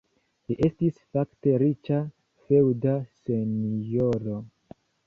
Li 0.51 0.55
estis 0.67 0.95
fakte 1.17 1.53
riĉa 1.65 2.01
feŭda 2.47 2.99
senjoro. 3.21 4.43